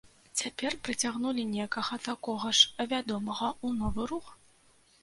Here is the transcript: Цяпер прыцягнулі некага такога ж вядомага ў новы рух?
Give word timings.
Цяпер 0.39 0.71
прыцягнулі 0.87 1.45
некага 1.51 2.01
такога 2.09 2.47
ж 2.61 2.89
вядомага 2.95 3.47
ў 3.65 3.85
новы 3.85 4.03
рух? 4.17 4.35